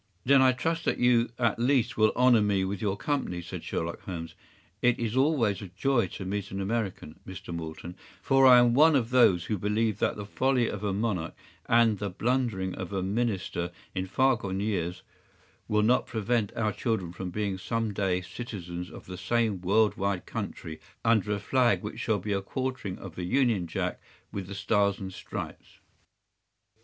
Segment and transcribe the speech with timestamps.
[0.25, 4.01] “Then I trust that you at least will honor me with your company,” said Sherlock
[4.05, 4.33] Holmes.
[4.81, 7.53] “It is always a joy to meet an American, Mr.
[7.53, 11.35] Moulton, for I am one of those who believe that the folly of a monarch
[11.67, 15.03] and the blundering of a minister in far gone years
[15.67, 20.25] will not prevent our children from being some day citizens of the same world wide
[20.25, 24.55] country under a flag which shall be a quartering of the Union Jack with the
[24.55, 25.77] Stars and Stripes.